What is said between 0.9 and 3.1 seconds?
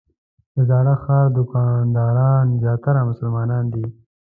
ښار دوکانداران زیاتره